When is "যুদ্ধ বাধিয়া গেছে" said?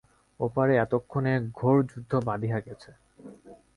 1.91-2.91